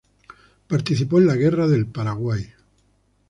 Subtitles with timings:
[0.67, 2.51] Participó en la Guerra del Paraguay.